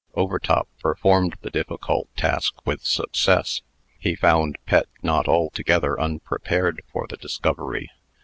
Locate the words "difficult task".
1.51-2.65